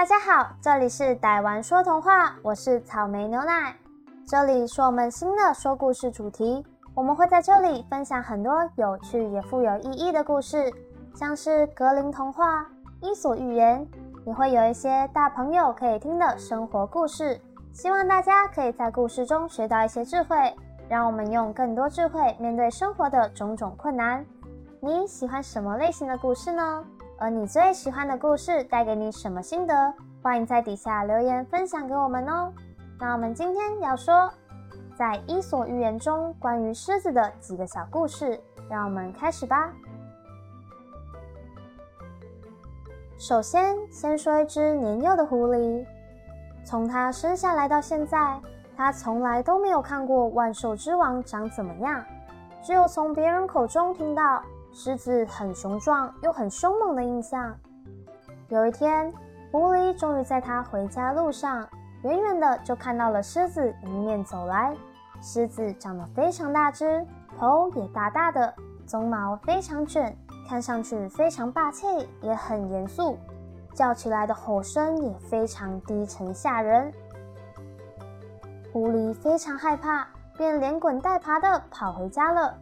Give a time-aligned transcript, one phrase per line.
[0.00, 3.76] 大家好，这里是逮玩说童话，我是草莓牛奶。
[4.26, 10.72] 这里是我们新的说故事主题，我们会在这里分享很多有趣也富有意义的故事，
[11.14, 12.66] 像是格林童话、
[13.02, 13.86] 伊索寓言，
[14.24, 17.38] 也会有一些大朋友可以听的生活故事。
[17.74, 20.56] 希望大家可以在故事中学到一些智慧，
[20.88, 24.24] 让我们用更多智慧面对生活的种种困难。
[24.80, 26.82] 你喜欢什么类型的故事呢？
[27.20, 29.92] 而你最喜欢的故事带给你什么心得？
[30.22, 32.50] 欢迎在底下留言分享给我们哦。
[32.98, 34.32] 那我们今天要说，
[34.96, 39.70] 在《伊索寓言》中关于狮子的几个小故事，让我们开始吧。
[43.18, 45.84] 首先，先说一只年幼的狐狸，
[46.64, 48.40] 从它生下来到现在，
[48.74, 52.02] 它从来都没有看过万兽之王长怎么样，
[52.62, 54.42] 只有从别人口中听到。
[54.72, 57.54] 狮子很雄壮又很凶猛的印象。
[58.48, 59.12] 有一天，
[59.50, 61.68] 狐狸终于在它回家路上，
[62.02, 64.74] 远远的就看到了狮子迎面走来。
[65.20, 67.06] 狮子长得非常大只，
[67.38, 68.54] 头也大大的，
[68.86, 70.16] 鬃毛非常卷，
[70.48, 71.86] 看上去非常霸气，
[72.22, 73.18] 也很严肃，
[73.74, 76.92] 叫起来的吼声也非常低沉吓人。
[78.72, 80.06] 狐狸非常害怕，
[80.38, 82.56] 便连滚带爬的跑回家了。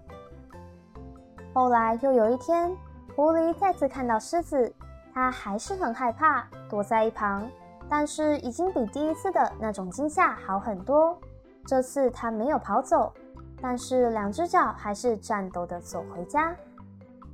[1.52, 2.76] 后来又有一天，
[3.16, 4.72] 狐狸再次看到狮子，
[5.12, 7.48] 它还是很害怕，躲在一旁。
[7.88, 11.18] 但是已经比第一次的那种惊吓好很多。
[11.66, 13.12] 这次它没有跑走，
[13.60, 16.54] 但是两只脚还是颤抖的走回家。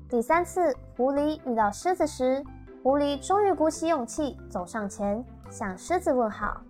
[0.09, 2.43] 第三次，狐狸遇到狮子时，
[2.83, 6.61] 狐狸终于鼓起勇气走上前，向狮子问好。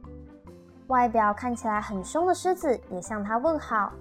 [0.89, 3.93] 外表看起来很凶的狮子也向它问好，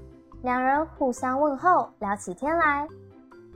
[0.44, 2.88] 两人互相问候，聊起天来。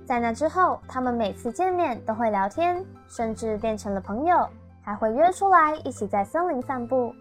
[0.07, 4.47] 在那之后，他们每次见面都会聊天，甚至变成了朋友，
[4.81, 7.13] 还会约出来一起在森林散步。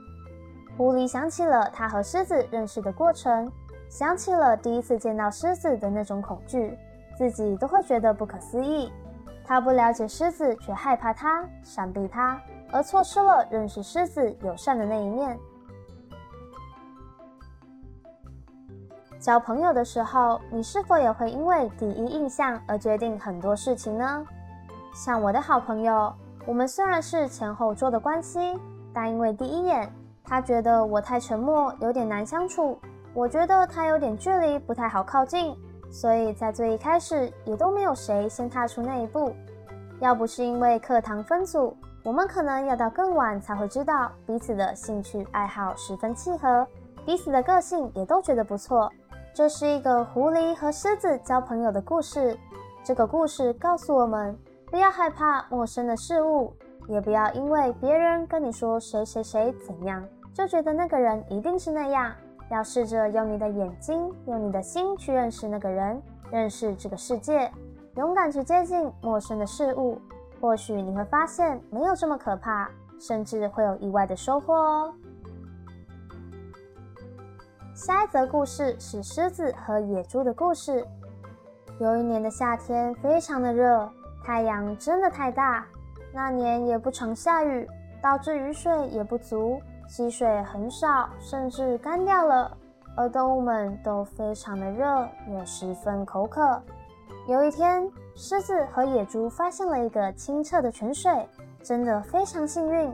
[0.77, 3.51] 狐狸想起了他和狮子认识的过程，
[3.89, 6.79] 想起了第一次见到狮子的那种恐惧，
[7.19, 8.93] 自己都会觉得不可思议。
[9.45, 15.37] 他不了解狮子，却害怕它，闪避它，而错失了认识狮子友善的那一面。
[19.27, 24.25] 交朋友的时候，你是否也会因为第一印象而决定很多事情呢？
[24.95, 26.15] 像我的好朋友，
[26.47, 28.57] 我们虽然是前后桌的关系，
[28.95, 29.93] 但因为第一眼，
[30.23, 32.79] 他觉得我太沉默，有点难相处；
[33.15, 35.57] 我觉得他有点距离，不太好靠近，
[35.91, 39.35] 所以在最一开始也都没有谁先踏出那一步。
[39.99, 46.65] 要不是因为课堂分组，我们可能要到更晚才会知道彼此的兴趣爱好十分契合，
[47.05, 48.89] 彼此的个性也都觉得不错。
[49.37, 52.35] 这是一个狐狸和狮子交朋友的故事。
[52.83, 54.35] 这个故事告诉我们，
[54.71, 56.55] 不要害怕陌生的事物，
[56.89, 60.03] 也不要因为别人跟你说谁谁谁怎样，
[60.33, 62.11] 就觉得那个人一定是那样。
[62.51, 67.53] 要试着用你的眼睛，用你的心去认识那个人，认识这个世界，
[67.97, 70.01] 勇敢去接近陌生的事物。
[70.41, 74.95] 或许你会发现没有这么可怕，甚至会有意外的收获哦。
[77.77, 80.83] 下一则故事是狮子和野猪的故事。
[81.79, 83.87] 有一年的夏天非常的热，
[84.25, 85.63] 太阳真的太大。
[86.11, 87.69] 那年也不常下雨，
[88.03, 89.61] 导致雨水也不足，
[89.91, 92.57] 溪水很少，甚至干掉了。
[92.97, 96.59] 而动物们都非常的热，也十分口渴。
[97.29, 101.29] 有一天，狮子和野猪发现了一个清澈的泉水，
[101.63, 102.91] 真的非常幸运。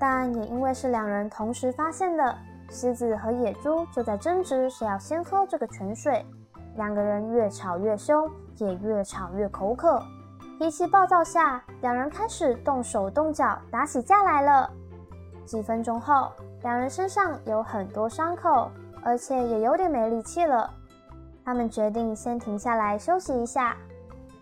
[0.00, 2.36] 但也因为是两人同时发现的。
[2.74, 6.26] 狮子和野猪就在争执谁要先喝这个泉水，
[6.74, 10.02] 两个人越吵越凶，也越吵越口渴。
[10.58, 14.68] 脾气暴躁下，两人开始动手动脚，打起架来了。
[15.46, 18.68] 几分钟后，两人身上有很多伤口，
[19.04, 20.68] 而且也有点没力气了。
[21.44, 23.76] 他们决定先停下来休息一下。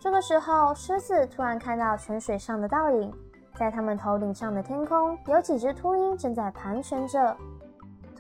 [0.01, 3.13] 这个时候，狮子突然看到泉水上的倒影，
[3.57, 7.37] 在他们头顶上的天空，有几只秃鹰正在盘旋着。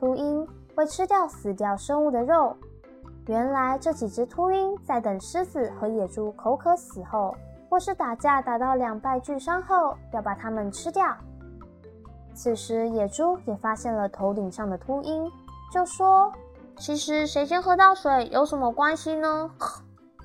[0.02, 0.44] 秃鹰
[0.74, 2.56] 会吃掉死掉生物的肉。
[3.28, 7.32] 原来这几只秃鹰在等狮子和野猪口渴死后，
[7.70, 11.06] 或是打架打到两败俱伤后，要把它们吃掉。
[12.34, 15.30] 此时野猪也发现了头顶上的秃鹰，
[15.72, 16.32] 就说
[16.74, 19.48] ：“其实谁先喝到水有什么关系呢？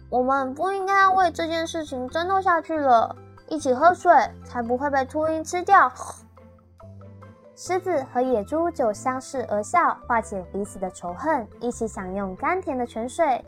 [0.09, 3.15] 我们不应该为这件事情争斗下去了，
[3.47, 4.11] 一起喝水
[4.43, 5.91] 才不会被秃鹰吃掉。”
[7.59, 13.43] 狮子和野猪就相视而笑，化解彼此的仇恨，一起享用甘甜的泉水。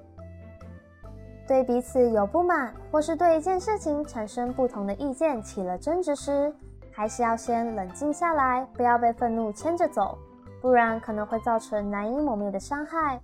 [1.47, 6.51] 对彼此有不满，或是对一件事情产生不同的意见，起了争执时，
[6.91, 10.17] 还是要先冷静下来，不要被愤怒牵着走，
[10.59, 13.21] 不然可能会造成难以磨灭的伤害。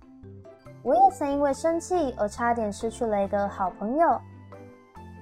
[0.84, 4.20] 我也曾因为生气而差点失去了一个好朋友。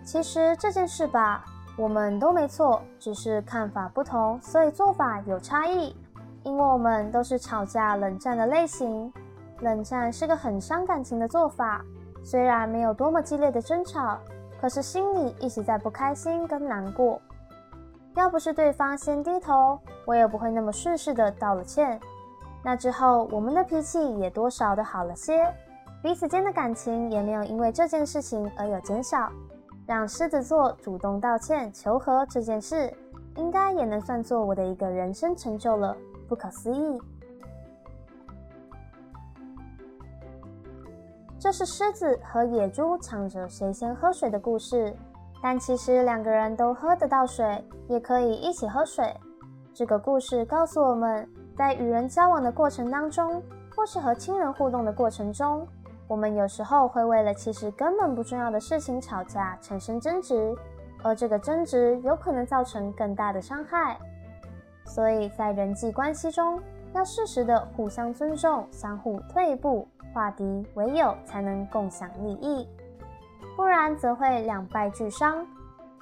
[0.04, 1.42] 其实这件事吧，
[1.76, 5.94] 我们都没错，只是看法不同，所以做法有差异。
[6.44, 9.12] 因为我们都是吵架冷战的类型，
[9.60, 11.82] 冷战是个很伤感情的做法。
[12.22, 14.18] 虽然没有多么激烈的争吵，
[14.60, 17.20] 可是心里一直在不开心跟难过。
[18.14, 21.98] 要不是对方先低头，我也不会那么顺势的道了歉。
[22.62, 25.52] 那之后，我们的脾气也多少的好了些，
[26.02, 29.32] 彼此间的感情也没有因为这件事情而有减少。
[29.86, 32.92] 让狮子座主动道歉求和这件事，
[33.36, 35.96] 应该也能算作我的一个人生成就了，
[36.28, 37.00] 不可思议。
[41.38, 44.96] 这是狮子和野猪抢着谁先喝水的故事，
[45.42, 49.14] 但其实两个人都喝得到水，也可以一起喝水。
[49.74, 51.28] 这个故事告诉我们。
[51.56, 53.40] 在与人交往的过程当中，
[53.76, 55.64] 或是和亲人互动的过程中，
[56.06, 60.54] 我们有时候会为了其实根本不重要的事情吵架，产生争执，
[61.02, 63.96] 而这个争执有可能造成更大的伤害。
[64.84, 66.60] 所以在人际关系中，
[66.92, 72.68] 要适时的互相尊重，相互退步，化敌为友，才能共享利益，
[73.56, 75.46] 不然则会两败俱伤。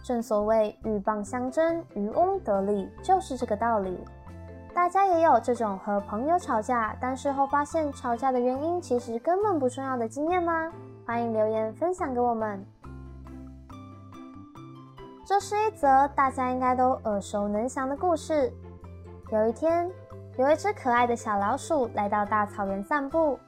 [0.04, 4.04] 正所谓鹬蚌相争，渔翁得利，就是这个道理。
[4.74, 10.72] 大家也有这种和朋友吵架，但事后发现吵架的原因其实根本不重要的经验吗？
[11.06, 12.64] 欢迎留言分享给我们。
[15.26, 18.50] 这是一则大家应该都耳熟能详的故事。
[19.30, 19.90] 有一天，
[20.36, 23.38] 有一只可爱的小老鼠来到大草原散步，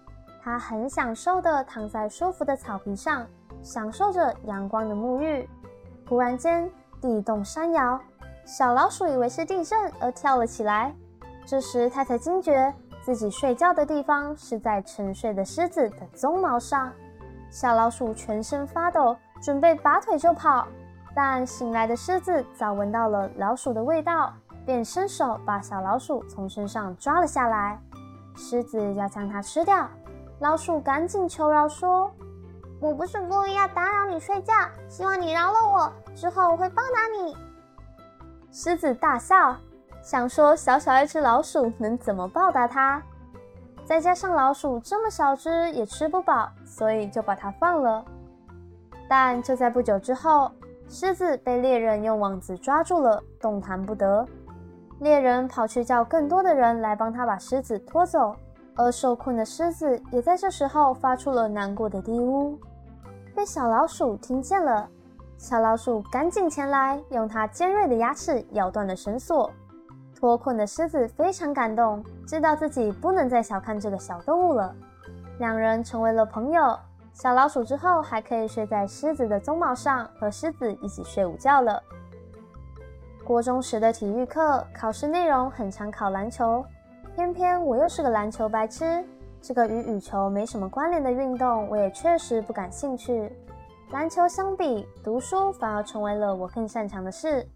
[0.42, 3.26] 它很享受的躺在舒服的草皮上，
[3.62, 5.48] 享受着阳光的沐浴。
[6.06, 7.98] 突然间，地动山摇，
[8.44, 10.94] 小老鼠以为是地震而跳了起来。
[11.46, 16.90] 这时，他才惊觉自己睡觉的地方是在沉睡的狮子的鬃毛上。
[17.50, 20.66] 小老鼠全身发抖，准备拔腿就跑，
[21.14, 24.32] 但醒来的狮子早闻到了老鼠的味道，
[24.64, 27.78] 便伸手把小老鼠从身上抓了下来。
[28.34, 29.88] 狮子要将它吃掉，
[30.40, 32.10] 老鼠赶紧求饶说
[32.80, 34.52] ：“我不是故意要打扰你睡觉，
[34.88, 37.36] 希望你饶了我，之后我会报答你。”
[38.50, 39.54] 狮子大笑。
[40.04, 43.02] 想说小小一只老鼠能怎么报答它？
[43.86, 48.04] 再加上老鼠这么小只也吃不饱，所以就把它放了。
[49.08, 50.52] 但就在不久之后，
[50.90, 54.28] 狮子被猎人用网子抓住了，动弹不得。
[55.00, 58.36] 猎人跑去叫更多的人来帮他把狮子拖走，
[58.76, 62.58] 而受困的狮子也在这时候发出了难过的低呜。
[63.34, 64.86] 被小老鼠听见了，
[65.38, 69.50] 小老鼠赶紧前来，用它尖锐的牙齿咬断了绳索。
[70.24, 74.74] 脱困的狮子非常感动，知道自己不能再小看这个小动物了。
[75.38, 76.74] 两人成为了朋友。
[77.12, 81.78] 小老鼠之后还可以睡在狮子的鬃毛上，和狮子一起睡午觉了。
[83.22, 86.64] 国中时的体育课考试内容很常考篮球，
[87.14, 89.04] 偏偏我又是个篮球白痴。
[89.42, 93.30] 这个与羽球没什么关联的运动，我也确实不感兴趣。
[93.90, 97.46] 篮球相比读书，反而成为了我更擅长的事。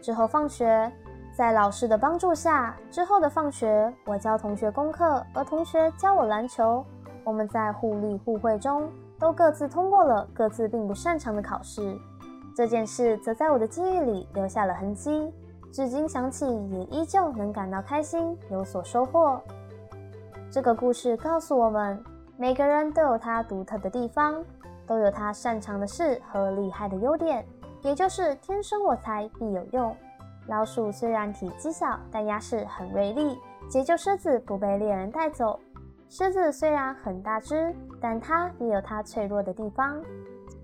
[0.00, 0.88] 之后放学。
[1.32, 6.84] 在老师的帮助下，之后的放学，我教同学功课，而同学教我篮球。
[7.24, 11.96] 我们在互利互惠中，都各自通过了各自并不擅长的考试。
[12.54, 15.32] 这件事则在我的记忆里留下了痕迹，
[15.72, 19.40] 至今想起也依旧能感到开心，有所收获。
[20.50, 22.04] 这个故事告诉我们，
[22.36, 24.44] 每个人都有他独特的地方，
[24.86, 27.42] 都有他擅长的事和厉害的优点，
[27.80, 29.96] 也就是天生我材必有用。
[30.48, 35.58] 老鼠虽然体积小，但牙齿很锐利，解救狮子不被猎人带走。
[36.08, 40.02] 狮子虽然很大只，但它也有它脆弱的地方。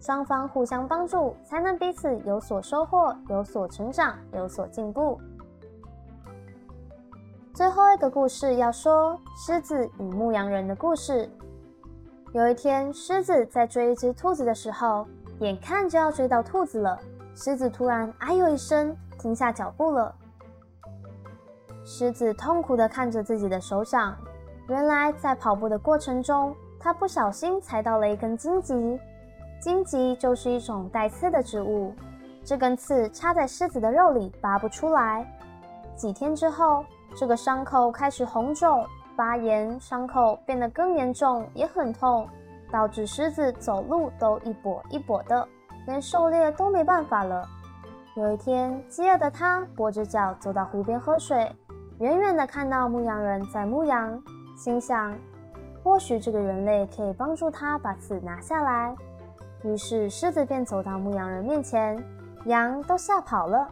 [0.01, 5.19] 双方互相帮助，才能彼此有所收获、有所成长、有所进步。
[7.55, 11.29] 最后一个故事要说狮子与牧羊人的故事。
[12.33, 15.07] 有一天，狮子在追一只兔子的时候，
[15.41, 16.99] 眼看就要追到兔子了，
[17.35, 18.95] 狮子突然“哎呦”一声。
[19.19, 20.15] 停下脚步了。
[21.85, 24.17] 狮子痛苦地看着自己的手掌，
[24.69, 28.99] 原来在跑步的过程中，它不小心踩到了一根荆棘。
[29.61, 31.93] 荆棘就是一种带刺的植物，
[32.45, 35.27] 这根刺插在狮子的肉里，拔不出来。
[35.97, 36.85] 几天之后，
[37.17, 42.29] 这个伤口开始红肿、发炎，伤口变得更严重，也很痛，
[42.71, 45.49] 导致狮子走路都一跛一跛的，
[45.87, 47.49] 连狩猎都没办法了。
[48.19, 51.49] 有一天，饥饿的他跛着脚走到湖边喝水，
[52.01, 54.21] 远远的看到牧羊人在牧羊，
[54.57, 55.17] 心想：
[55.85, 58.93] 或许这个人类可以帮助他把刺拿下来。
[59.63, 61.97] 于是狮子便走到牧羊人面前，
[62.47, 63.69] 羊都吓跑了。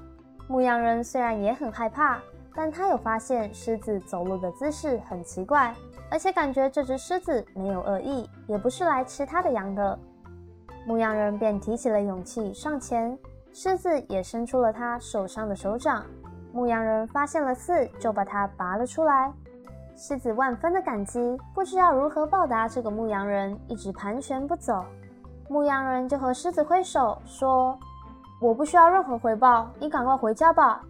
[0.46, 2.20] 牧羊人虽然也很害怕，
[2.54, 5.74] 但他有发现狮子走路的姿势很奇怪，
[6.08, 9.98] 而且感觉这只狮子没有恶意，也不是来吃他的羊的。
[10.86, 13.18] 牧羊人便提起了勇气上前，
[13.58, 16.04] 狮子也伸出了他受伤的手掌。
[16.52, 19.32] 牧羊人发现了刺，就把它拔了出来。
[19.96, 24.84] 狮子万分的感激，不知道如何报答这个牧羊人，一直盘旋不走。
[25.48, 27.78] 牧羊人就和狮子挥手说。
[28.42, 30.82] 我不需要任何回报，你赶快回家吧。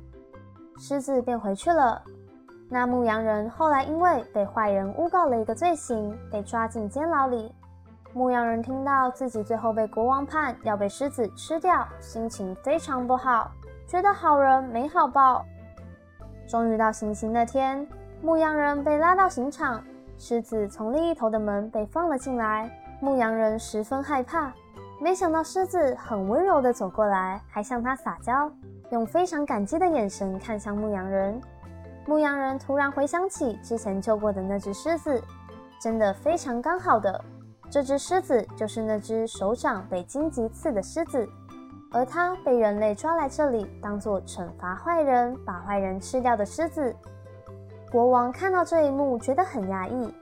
[0.77, 2.03] 狮子便回去了。
[2.69, 7.55] 那牧羊人后来因为被坏人诬告了一个罪行，被抓进监牢里。
[8.17, 13.53] 牧羊人听到自己最后被国王判要被狮子吃掉，心情非常不好，
[13.87, 15.45] 觉得好人没好报。
[16.49, 17.87] 终于到行刑那天，
[18.23, 19.85] 牧羊人被拉到刑场，
[20.17, 22.71] 狮子从另一头的门被放了进来。
[23.03, 24.51] 牧羊人十分害怕。
[24.99, 28.51] 没想到狮子很温柔地走过来，还向他撒娇，
[28.89, 31.39] 用非常感激的眼神看向牧羊人。
[32.07, 35.23] 牧羊人突然回想起之前救过的那只狮子，
[35.79, 37.23] 真的非常刚好的，
[37.71, 41.29] 这只狮子就是那只手掌被荆棘刺的狮子，
[41.93, 46.95] 而它被人类抓来这里当做惩罚坏人、把坏人吃掉的狮子。
[47.91, 50.13] 国王看到这一幕，觉得很压抑。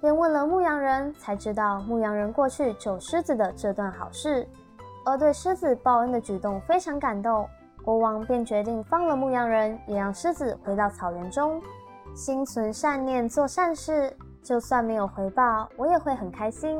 [0.00, 4.46] 便问了牧羊人，才知道牧羊人过去救狮子的这段好事，
[5.04, 7.48] 而对狮子报恩的举动非常感动。
[7.84, 11.60] 国王便决定放了牧羊人，也让狮子回到草原中。
[12.14, 16.78] 心存善念，做善事，就算没有回报，我也会很开心。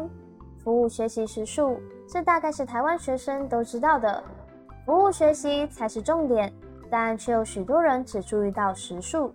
[0.62, 4.22] 服务学习时数，这大概是台湾学生都知道的。
[4.84, 6.52] 服务学习才是重点，
[6.90, 9.32] 但却有许多人只注意到时数。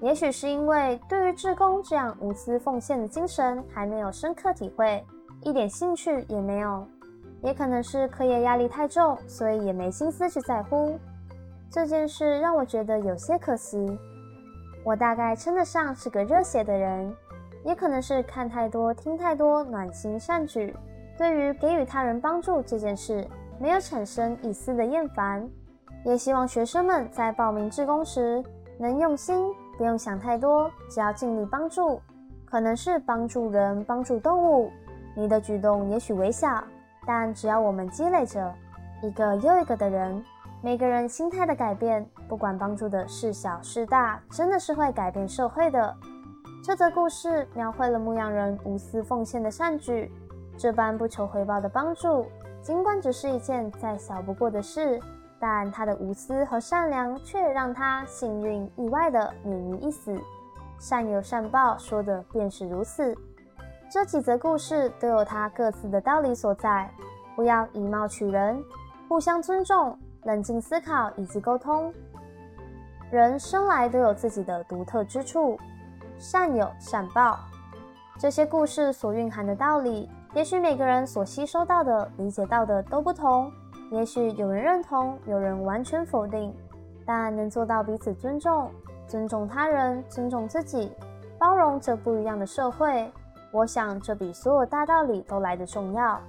[0.00, 5.04] 也许是因为对于志工这样无私奉献的精神还没有深刻体会，
[5.42, 6.84] 一点兴趣也没有；
[7.42, 10.98] 也可能是课业压力太重，所以也没心思去在乎
[11.70, 13.98] 这件事，让我觉得有些可惜。
[14.84, 17.14] 我大概称得上是个热血的人，
[17.64, 20.74] 也可能是看太多、听太多暖心善举，
[21.16, 23.26] 对于给予他人帮助这件事
[23.58, 25.48] 没有产生一丝的厌烦。
[26.04, 28.42] 也希望学生们在报名志工时
[28.78, 29.52] 能用心。
[29.78, 32.00] 不用想太多，只要尽力帮助，
[32.44, 34.70] 可能是帮助人、帮助动物。
[35.16, 36.62] 你的举动也许微小，
[37.06, 38.54] 但只要我们积累着
[39.02, 40.22] 一个又一个的人，
[40.60, 45.96] 每个人心态的改变，不管帮助的是小是大，真的是会改变社会的。
[46.64, 50.08] 这则故事描绘了牧羊人无私奉献的善举，
[50.56, 52.24] 这般不求回报的帮助，
[52.62, 55.00] 尽管只是一件再小不过的事。
[55.40, 60.16] 但他的无私和善良却让他幸运意外的免于一死。
[60.78, 63.12] 善有善报，说的便是如此。
[63.90, 66.88] 这几则故事都有它各自的道理所在。
[67.34, 68.62] 不要以貌取人，
[69.08, 71.92] 互相尊重，冷静思考以及沟通。
[73.10, 75.58] 人生来都有自己的独特之处，
[76.22, 77.36] 善有善报。
[78.16, 83.52] 这些故事所蕴含的道理，也许每个人所吸收到的、理解到的都不同。
[83.90, 86.54] 也许有人认同，有人完全否定，
[87.04, 88.70] 但能做到彼此尊重、
[89.08, 90.92] 尊重他人、尊重自己、
[91.38, 93.12] 包容这不一样的社会，
[93.50, 96.20] 我想这比所有大道理都来得重要。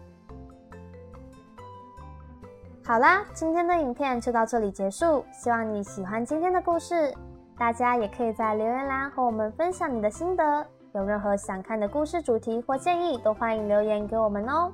[2.84, 7.14] 好啦，今天的影片就到这里结束，希望你喜欢今天的故事。
[7.58, 14.72] 大家也可以在留言栏和我们分享你的心得，有任何想看的故事主题或建议，都欢迎留言给我们哦。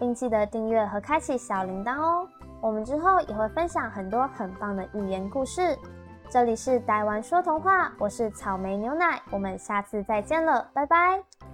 [0.00, 2.28] 并记得订阅和开启小铃铛哦！
[2.60, 5.76] 我们之后也会分享很多很棒的寓言故事。
[6.30, 11.47] 这里是台湾说童话，我是草莓牛奶，我们下次再见了，拜拜。